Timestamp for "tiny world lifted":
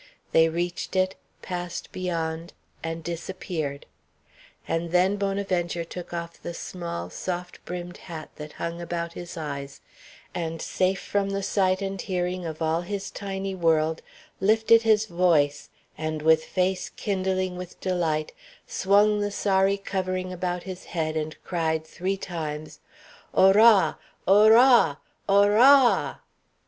13.11-14.81